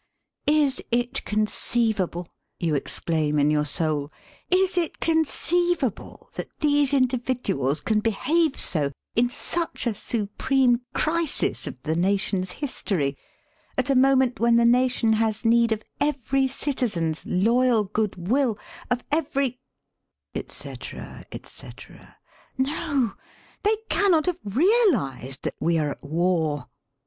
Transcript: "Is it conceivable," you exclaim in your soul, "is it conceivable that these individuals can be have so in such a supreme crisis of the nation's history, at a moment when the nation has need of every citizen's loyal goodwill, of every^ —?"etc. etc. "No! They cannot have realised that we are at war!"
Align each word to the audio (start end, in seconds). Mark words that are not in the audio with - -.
"Is 0.47 0.81
it 0.89 1.23
conceivable," 1.25 2.27
you 2.59 2.73
exclaim 2.73 3.37
in 3.37 3.51
your 3.51 3.65
soul, 3.65 4.11
"is 4.49 4.75
it 4.75 4.99
conceivable 4.99 6.27
that 6.33 6.47
these 6.59 6.91
individuals 6.91 7.81
can 7.81 7.99
be 7.99 8.09
have 8.09 8.59
so 8.59 8.91
in 9.15 9.29
such 9.29 9.85
a 9.85 9.93
supreme 9.93 10.81
crisis 10.95 11.67
of 11.67 11.83
the 11.83 11.95
nation's 11.95 12.49
history, 12.49 13.15
at 13.77 13.91
a 13.91 13.95
moment 13.95 14.39
when 14.39 14.55
the 14.55 14.65
nation 14.65 15.13
has 15.13 15.45
need 15.45 15.71
of 15.71 15.83
every 15.99 16.47
citizen's 16.47 17.23
loyal 17.27 17.83
goodwill, 17.83 18.57
of 18.89 19.07
every^ 19.11 19.59
—?"etc. 20.33 21.27
etc. 21.31 22.17
"No! 22.57 23.13
They 23.61 23.77
cannot 23.87 24.25
have 24.25 24.39
realised 24.43 25.43
that 25.43 25.57
we 25.59 25.77
are 25.77 25.91
at 25.91 26.03
war!" 26.03 26.69